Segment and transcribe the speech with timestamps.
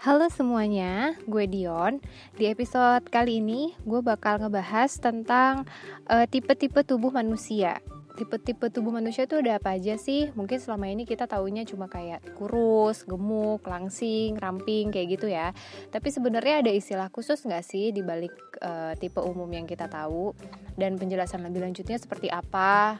[0.00, 2.00] Halo semuanya, gue Dion.
[2.32, 5.68] Di episode kali ini, gue bakal ngebahas tentang
[6.08, 7.84] uh, tipe-tipe tubuh manusia.
[8.16, 10.32] Tipe-tipe tubuh manusia itu ada apa aja sih?
[10.32, 15.52] Mungkin selama ini kita taunya cuma kayak kurus, gemuk, langsing, ramping, kayak gitu ya.
[15.92, 18.32] Tapi sebenarnya ada istilah khusus nggak sih di balik
[18.64, 20.32] uh, tipe umum yang kita tahu?
[20.80, 22.96] Dan penjelasan lebih lanjutnya seperti apa?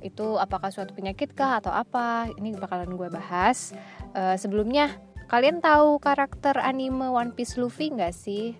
[0.00, 2.32] Itu apakah suatu penyakit kah atau apa?
[2.32, 3.76] Ini bakalan gue bahas.
[4.16, 8.52] Uh, sebelumnya Kalian tahu karakter anime One Piece Luffy nggak sih?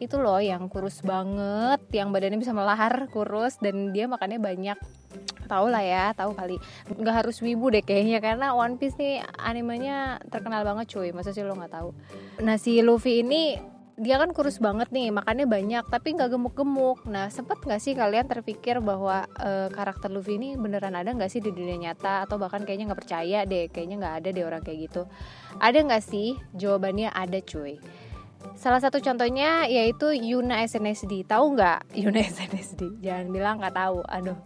[0.00, 4.78] Itu loh yang kurus banget, yang badannya bisa melahar kurus dan dia makannya banyak.
[5.44, 6.56] Tahu lah ya, tahu kali.
[6.96, 11.12] Nggak harus wibu deh kayaknya karena One Piece nih animenya terkenal banget cuy.
[11.12, 11.92] Masa sih lo nggak tahu?
[12.40, 13.60] Nah si Luffy ini
[13.94, 17.06] dia kan kurus banget nih makannya banyak tapi nggak gemuk-gemuk.
[17.06, 21.38] Nah sempet nggak sih kalian terpikir bahwa e, karakter Luffy ini beneran ada nggak sih
[21.38, 22.26] di dunia nyata?
[22.26, 25.02] Atau bahkan kayaknya nggak percaya deh kayaknya nggak ada deh orang kayak gitu.
[25.62, 26.34] Ada nggak sih?
[26.58, 27.78] Jawabannya ada cuy.
[28.58, 31.22] Salah satu contohnya yaitu Yuna SNSD.
[31.30, 32.98] Tahu nggak Yuna SNSD?
[32.98, 34.02] Jangan bilang nggak tahu.
[34.10, 34.38] Aduh,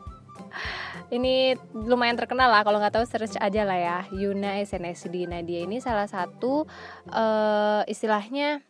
[1.08, 3.98] ini lumayan terkenal lah kalau nggak tahu search aja lah ya.
[4.12, 6.68] Yuna SNSD nah dia ini salah satu
[7.08, 8.60] uh, istilahnya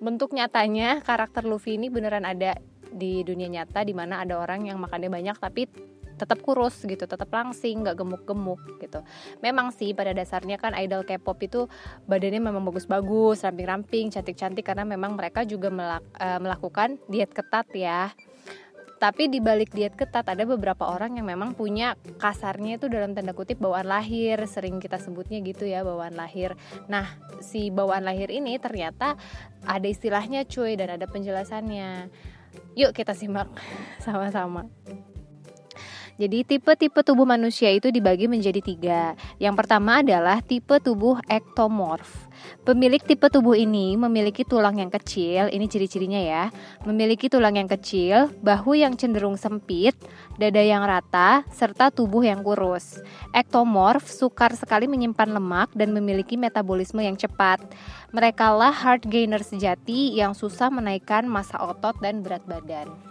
[0.00, 2.56] bentuk nyatanya karakter Luffy ini beneran ada
[2.90, 5.70] di dunia nyata di mana ada orang yang makannya banyak tapi
[6.20, 9.00] tetap kurus gitu, tetap langsing, nggak gemuk-gemuk gitu.
[9.40, 11.64] Memang sih pada dasarnya kan idol K-pop itu
[12.04, 18.12] badannya memang bagus-bagus, ramping-ramping, cantik-cantik karena memang mereka juga melak, uh, melakukan diet ketat ya
[19.00, 23.32] tapi di balik diet ketat ada beberapa orang yang memang punya kasarnya itu dalam tanda
[23.32, 26.52] kutip bawaan lahir, sering kita sebutnya gitu ya bawaan lahir.
[26.84, 27.08] Nah,
[27.40, 29.16] si bawaan lahir ini ternyata
[29.64, 32.12] ada istilahnya cuy dan ada penjelasannya.
[32.76, 33.48] Yuk kita simak
[34.04, 34.68] sama-sama.
[36.20, 39.16] Jadi tipe-tipe tubuh manusia itu dibagi menjadi tiga.
[39.40, 42.28] Yang pertama adalah tipe tubuh ektomorf.
[42.60, 46.44] Pemilik tipe tubuh ini memiliki tulang yang kecil, ini ciri-cirinya ya.
[46.84, 49.96] Memiliki tulang yang kecil, bahu yang cenderung sempit,
[50.36, 53.00] dada yang rata, serta tubuh yang kurus.
[53.32, 57.64] Ektomorf sukar sekali menyimpan lemak dan memiliki metabolisme yang cepat.
[58.12, 63.09] Mereka lah hard gainer sejati yang susah menaikkan massa otot dan berat badan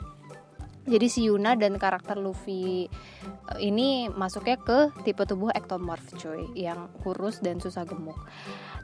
[0.89, 6.89] jadi si Yuna dan karakter Luffy eh, ini masuknya ke tipe tubuh ektomorf cuy yang
[7.05, 8.17] kurus dan susah gemuk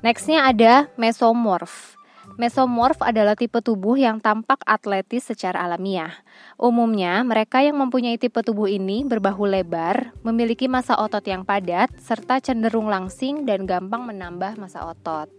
[0.06, 1.98] nextnya ada mesomorf
[2.36, 6.12] Mesomorf adalah tipe tubuh yang tampak atletis secara alamiah.
[6.58, 12.42] Umumnya, mereka yang mempunyai tipe tubuh ini berbahu lebar, memiliki massa otot yang padat, serta
[12.42, 15.30] cenderung langsing dan gampang menambah massa otot.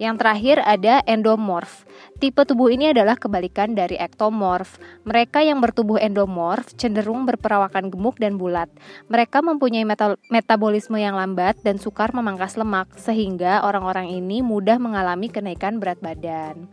[0.00, 1.84] Yang terakhir ada endomorf.
[2.16, 4.80] Tipe tubuh ini adalah kebalikan dari ektomorf.
[5.04, 8.72] Mereka yang bertubuh endomorf cenderung berperawakan gemuk dan bulat.
[9.12, 15.28] Mereka mempunyai meta metabolisme yang lambat dan sukar memangkas lemak, sehingga orang-orang ini mudah mengalami
[15.28, 16.64] kenaikan berat badan.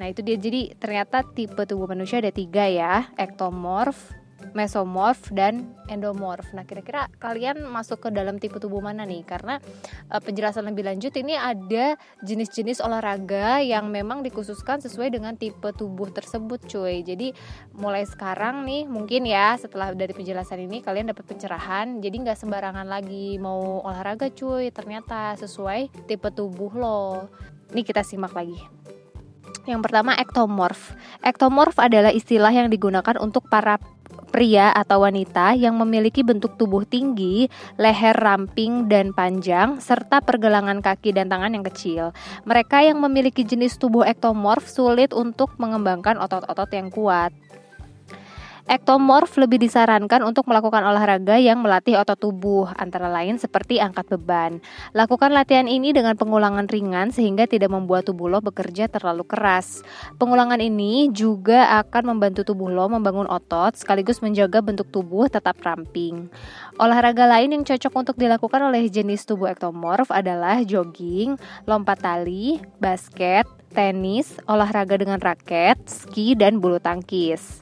[0.00, 4.16] Nah itu dia jadi ternyata tipe tubuh manusia ada tiga ya, ektomorf,
[4.52, 6.52] mesomorf dan endomorf.
[6.56, 9.24] Nah, kira-kira kalian masuk ke dalam tipe tubuh mana nih?
[9.24, 9.60] Karena
[10.08, 16.08] uh, penjelasan lebih lanjut ini ada jenis-jenis olahraga yang memang dikhususkan sesuai dengan tipe tubuh
[16.12, 17.04] tersebut, cuy.
[17.04, 17.32] Jadi
[17.76, 22.00] mulai sekarang nih mungkin ya setelah dari penjelasan ini kalian dapat pencerahan.
[22.00, 24.70] Jadi nggak sembarangan lagi mau olahraga, cuy.
[24.70, 27.28] Ternyata sesuai tipe tubuh lo.
[27.72, 28.82] Ini kita simak lagi.
[29.62, 30.98] Yang pertama ektomorf.
[31.22, 33.78] Ektomorf adalah istilah yang digunakan untuk para
[34.32, 41.12] pria atau wanita yang memiliki bentuk tubuh tinggi, leher ramping dan panjang, serta pergelangan kaki
[41.12, 42.16] dan tangan yang kecil.
[42.48, 47.30] Mereka yang memiliki jenis tubuh ektomorf sulit untuk mengembangkan otot-otot yang kuat.
[48.72, 54.64] Ektomorf lebih disarankan untuk melakukan olahraga yang melatih otot tubuh, antara lain seperti angkat beban.
[54.96, 59.84] Lakukan latihan ini dengan pengulangan ringan sehingga tidak membuat tubuh lo bekerja terlalu keras.
[60.16, 66.32] Pengulangan ini juga akan membantu tubuh lo membangun otot sekaligus menjaga bentuk tubuh tetap ramping.
[66.80, 71.36] Olahraga lain yang cocok untuk dilakukan oleh jenis tubuh ektomorf adalah jogging,
[71.68, 73.44] lompat tali, basket,
[73.76, 77.61] tenis, olahraga dengan raket, ski, dan bulu tangkis.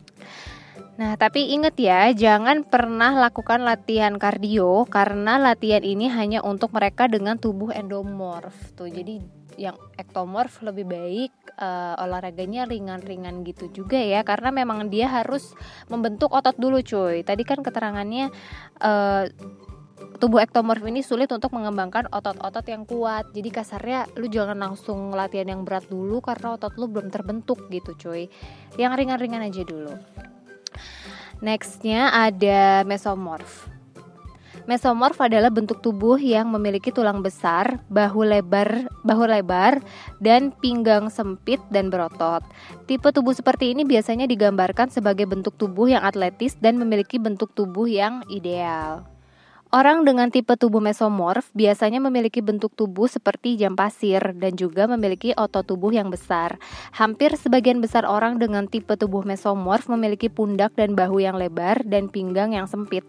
[1.00, 7.08] Nah, tapi ingat ya, jangan pernah lakukan latihan kardio karena latihan ini hanya untuk mereka
[7.08, 8.52] dengan tubuh endomorf.
[8.76, 9.16] Tuh, jadi
[9.56, 15.56] yang ektomorf lebih baik uh, olahraganya ringan-ringan gitu juga ya karena memang dia harus
[15.88, 17.24] membentuk otot dulu cuy.
[17.24, 18.28] Tadi kan keterangannya
[18.84, 19.24] uh,
[20.20, 23.32] tubuh ektomorf ini sulit untuk mengembangkan otot-otot yang kuat.
[23.32, 27.96] Jadi kasarnya lu jangan langsung latihan yang berat dulu karena otot lu belum terbentuk gitu
[27.96, 28.28] cuy.
[28.76, 29.96] Yang ringan-ringan aja dulu.
[31.40, 33.72] Nextnya ada mesomorf.
[34.68, 39.80] Mesomorf adalah bentuk tubuh yang memiliki tulang besar, bahu lebar, bahu lebar,
[40.20, 42.44] dan pinggang sempit dan berotot.
[42.84, 47.88] Tipe tubuh seperti ini biasanya digambarkan sebagai bentuk tubuh yang atletis dan memiliki bentuk tubuh
[47.88, 49.08] yang ideal.
[49.70, 55.30] Orang dengan tipe tubuh mesomorf biasanya memiliki bentuk tubuh seperti jam pasir dan juga memiliki
[55.38, 56.58] otot tubuh yang besar.
[56.90, 62.10] Hampir sebagian besar orang dengan tipe tubuh mesomorf memiliki pundak dan bahu yang lebar dan
[62.10, 63.06] pinggang yang sempit.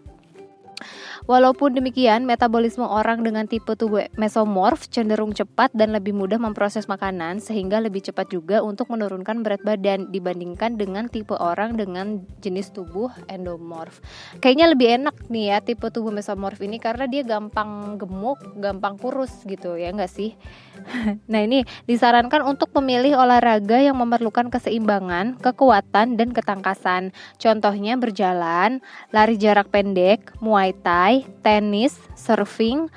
[1.22, 7.38] Walaupun demikian, metabolisme orang dengan tipe tubuh mesomorf cenderung cepat dan lebih mudah memproses makanan
[7.38, 13.06] sehingga lebih cepat juga untuk menurunkan berat badan dibandingkan dengan tipe orang dengan jenis tubuh
[13.30, 14.02] endomorf.
[14.42, 19.46] Kayaknya lebih enak nih ya tipe tubuh mesomorf ini karena dia gampang gemuk, gampang kurus
[19.46, 20.34] gitu ya enggak sih?
[21.30, 27.14] nah ini disarankan untuk memilih olahraga yang memerlukan keseimbangan, kekuatan, dan ketangkasan.
[27.38, 28.80] Contohnya berjalan,
[29.14, 32.90] lari jarak pendek, muay thai, tenis, surfing,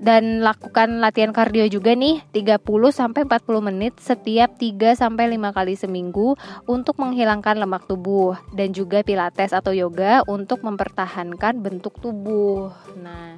[0.00, 5.76] dan lakukan latihan kardio juga nih 30 sampai 40 menit setiap 3 sampai 5 kali
[5.76, 12.72] seminggu untuk menghilangkan lemak tubuh dan juga pilates atau yoga untuk mempertahankan bentuk tubuh.
[12.96, 13.36] Nah,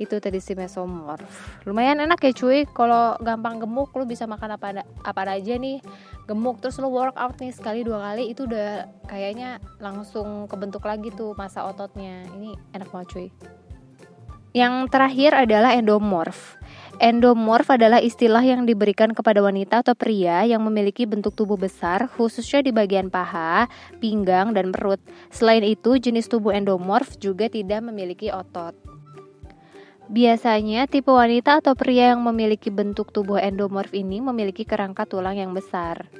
[0.00, 1.28] itu tadi si mesomorf.
[1.68, 2.64] Lumayan enak ya cuy.
[2.72, 5.84] Kalau gampang gemuk lu bisa makan apa apa aja nih.
[6.24, 11.36] Gemuk terus lu workout nih sekali dua kali itu udah kayaknya langsung kebentuk lagi tuh
[11.36, 12.24] masa ototnya.
[12.32, 13.28] Ini enak banget cuy.
[14.56, 16.58] Yang terakhir adalah endomorf.
[17.00, 22.60] Endomorf adalah istilah yang diberikan kepada wanita atau pria yang memiliki bentuk tubuh besar, khususnya
[22.60, 23.70] di bagian paha,
[24.04, 25.00] pinggang, dan perut.
[25.32, 28.76] Selain itu, jenis tubuh endomorf juga tidak memiliki otot.
[30.10, 35.54] Biasanya, tipe wanita atau pria yang memiliki bentuk tubuh endomorf ini memiliki kerangka tulang yang
[35.54, 36.10] besar.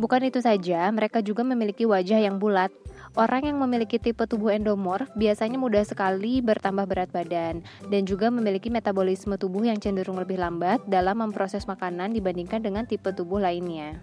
[0.00, 2.72] Bukan itu saja, mereka juga memiliki wajah yang bulat.
[3.12, 7.60] Orang yang memiliki tipe tubuh endomorf biasanya mudah sekali bertambah berat badan
[7.92, 13.12] dan juga memiliki metabolisme tubuh yang cenderung lebih lambat dalam memproses makanan dibandingkan dengan tipe
[13.12, 14.00] tubuh lainnya.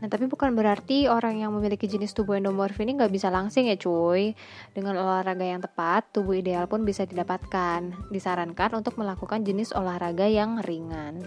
[0.00, 3.76] Nah, tapi bukan berarti orang yang memiliki jenis tubuh endomorf ini nggak bisa langsing ya
[3.76, 4.32] cuy.
[4.72, 8.08] Dengan olahraga yang tepat, tubuh ideal pun bisa didapatkan.
[8.08, 11.20] Disarankan untuk melakukan jenis olahraga yang ringan.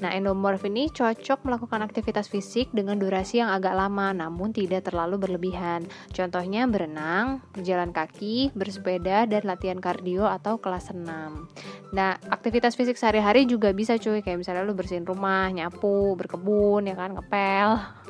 [0.00, 5.20] Nah, endomorf ini cocok melakukan aktivitas fisik dengan durasi yang agak lama namun tidak terlalu
[5.20, 5.84] berlebihan.
[6.16, 11.52] Contohnya berenang, berjalan kaki, bersepeda, dan latihan kardio atau kelas senam.
[11.92, 16.96] Nah, aktivitas fisik sehari-hari juga bisa cuy, kayak misalnya lu bersihin rumah, nyapu, berkebun, ya
[16.96, 18.00] kan, ngepel.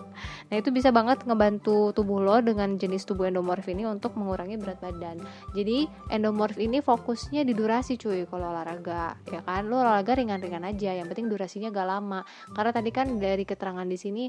[0.51, 4.83] Nah itu bisa banget ngebantu tubuh lo dengan jenis tubuh endomorf ini untuk mengurangi berat
[4.83, 5.23] badan.
[5.55, 10.99] Jadi endomorf ini fokusnya di durasi cuy kalau olahraga ya kan lo olahraga ringan-ringan aja
[10.99, 12.21] yang penting durasinya gak lama.
[12.53, 14.25] Karena tadi kan dari keterangan di sini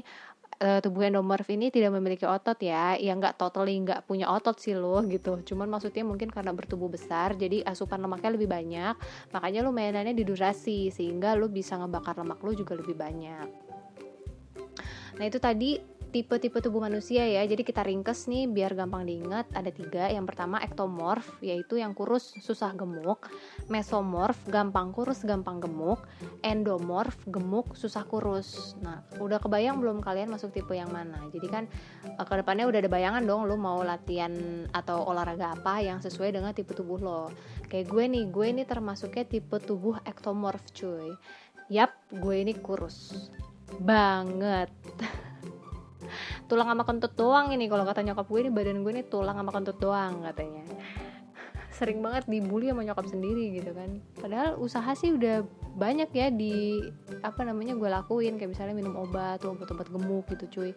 [0.64, 2.96] uh, tubuh endomorf ini tidak memiliki otot ya.
[2.96, 5.44] Yang nggak totally nggak punya otot sih lo gitu.
[5.44, 8.94] Cuman maksudnya mungkin karena bertubuh besar jadi asupan lemaknya lebih banyak.
[9.36, 13.48] Makanya lo mainannya di durasi sehingga lo bisa ngebakar lemak lo juga lebih banyak.
[15.12, 17.40] Nah itu tadi tipe-tipe tubuh manusia ya.
[17.48, 19.48] Jadi kita ringkes nih biar gampang diingat.
[19.56, 20.12] Ada tiga.
[20.12, 23.32] Yang pertama ektomorf, yaitu yang kurus susah gemuk.
[23.72, 26.04] Mesomorf, gampang kurus gampang gemuk.
[26.44, 28.76] Endomorf, gemuk susah kurus.
[28.84, 31.16] Nah, udah kebayang belum kalian masuk tipe yang mana?
[31.32, 31.64] Jadi kan
[32.20, 34.30] uh, ke depannya udah ada bayangan dong lu mau latihan
[34.76, 37.32] atau olahraga apa yang sesuai dengan tipe tubuh lo.
[37.72, 41.16] Kayak gue nih, gue ini termasuknya tipe tubuh ektomorf cuy.
[41.72, 43.32] Yap, gue ini kurus
[43.80, 44.68] banget.
[46.46, 47.66] tulang sama kentut doang ini.
[47.66, 50.64] Kalau kata nyokap gue ini badan gue ini tulang sama kentut doang katanya.
[51.72, 53.98] Sering banget dibully sama nyokap sendiri gitu kan.
[54.20, 55.40] Padahal usaha sih udah
[55.72, 56.84] banyak ya di
[57.24, 58.36] apa namanya gue lakuin.
[58.36, 60.70] Kayak misalnya minum obat tuh obat-obat gemuk gitu cuy.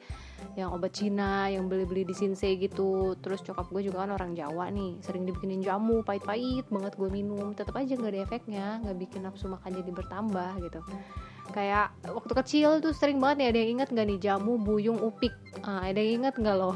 [0.55, 3.19] Yang obat Cina yang beli-beli di Sinsei gitu.
[3.19, 5.03] Terus nyokap gue juga kan orang Jawa nih.
[5.03, 7.51] Sering dibikinin jamu pahit-pahit banget gue minum.
[7.51, 10.79] Tetap aja nggak ada efeknya nggak bikin nafsu makan jadi bertambah gitu
[11.53, 15.33] kayak waktu kecil tuh sering banget nih ada yang inget nggak nih jamu buyung upik?
[15.61, 16.73] Ah, ada yang inget nggak lo?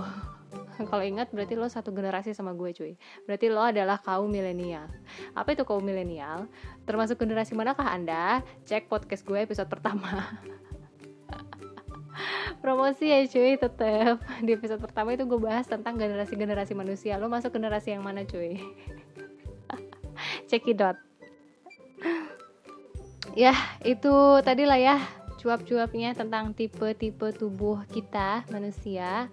[0.89, 2.93] Kalau ingat berarti lo satu generasi sama gue cuy.
[3.27, 4.87] Berarti lo adalah kaum milenial.
[5.35, 6.47] Apa itu kaum milenial?
[6.85, 8.45] Termasuk generasi manakah anda?
[8.63, 10.39] Cek podcast gue episode pertama.
[12.63, 14.19] Promosi ya cuy tetep.
[14.43, 17.19] Di episode pertama itu gue bahas tentang generasi-generasi manusia.
[17.19, 18.59] Lo masuk generasi yang mana cuy?
[20.49, 21.08] Cekidot
[23.37, 23.53] ya
[23.85, 24.97] itu tadi lah ya
[25.39, 29.31] cuap-cuapnya tentang tipe-tipe tubuh kita manusia.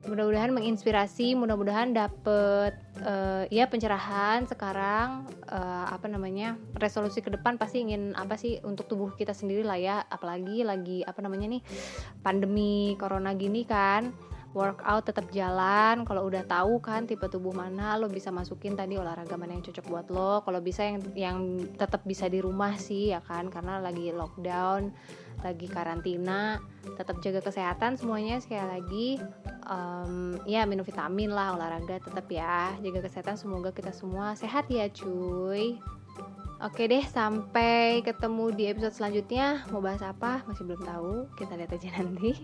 [0.00, 2.72] Mudah-mudahan menginspirasi mudah-mudahan dapet
[3.04, 5.28] uh, ya pencerahan sekarang.
[5.44, 9.76] Uh, apa namanya resolusi ke depan pasti ingin apa sih untuk tubuh kita sendiri lah
[9.76, 9.96] ya.
[10.08, 11.62] Apalagi lagi apa namanya nih
[12.24, 14.08] pandemi corona gini kan
[14.50, 19.38] workout tetap jalan kalau udah tahu kan tipe tubuh mana lo bisa masukin tadi olahraga
[19.38, 21.38] mana yang cocok buat lo kalau bisa yang yang
[21.78, 24.90] tetap bisa di rumah sih ya kan karena lagi lockdown
[25.46, 26.58] lagi karantina
[26.98, 29.08] tetap jaga kesehatan semuanya sekali lagi
[29.70, 34.90] um, ya minum vitamin lah olahraga tetap ya jaga kesehatan semoga kita semua sehat ya
[34.90, 35.78] cuy
[36.60, 39.64] Oke deh, sampai ketemu di episode selanjutnya.
[39.72, 40.44] Mau bahas apa?
[40.44, 41.12] Masih belum tahu.
[41.32, 42.36] Kita lihat aja nanti.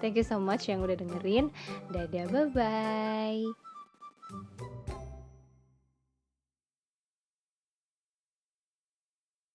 [0.00, 1.50] Thank you so much yang udah dengerin.
[1.92, 3.42] Dadah, bye bye.